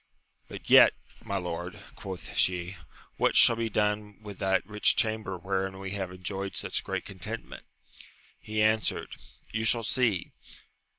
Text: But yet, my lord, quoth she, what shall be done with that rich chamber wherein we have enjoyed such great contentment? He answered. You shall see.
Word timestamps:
But 0.47 0.67
yet, 0.67 0.93
my 1.23 1.37
lord, 1.37 1.79
quoth 1.95 2.35
she, 2.35 2.75
what 3.17 3.35
shall 3.35 3.55
be 3.55 3.69
done 3.69 4.19
with 4.23 4.39
that 4.39 4.65
rich 4.65 4.95
chamber 4.95 5.37
wherein 5.37 5.77
we 5.77 5.91
have 5.91 6.09
enjoyed 6.09 6.55
such 6.55 6.83
great 6.83 7.05
contentment? 7.05 7.65
He 8.39 8.63
answered. 8.63 9.15
You 9.51 9.63
shall 9.63 9.83
see. 9.83 10.31